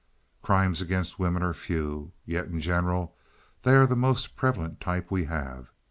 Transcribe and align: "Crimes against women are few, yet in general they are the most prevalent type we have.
"Crimes 0.41 0.81
against 0.81 1.19
women 1.19 1.43
are 1.43 1.53
few, 1.53 2.11
yet 2.25 2.47
in 2.47 2.59
general 2.59 3.15
they 3.61 3.75
are 3.75 3.85
the 3.85 3.95
most 3.95 4.35
prevalent 4.35 4.79
type 4.81 5.11
we 5.11 5.25
have. 5.25 5.69